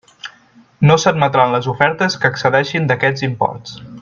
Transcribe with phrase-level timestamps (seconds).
[0.91, 3.81] No s'admetran les ofertes que excedeixin d'aquests imports.